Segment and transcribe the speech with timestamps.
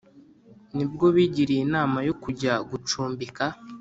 [0.75, 3.45] ni bwo bigiriye inama yo kujya gucumbika